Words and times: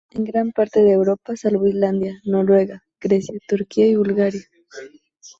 En 0.15 0.23
gran 0.23 0.51
parte 0.51 0.81
de 0.81 0.93
Europa, 0.93 1.35
salvo 1.37 1.67
Islandia, 1.67 2.19
Noruega, 2.25 2.83
Grecia, 2.99 3.37
Turquía 3.47 3.85
y 3.85 3.97
Bulgaria. 3.97 4.41